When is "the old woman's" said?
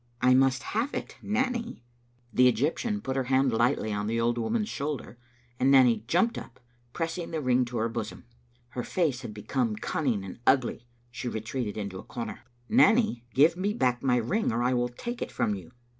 4.07-4.67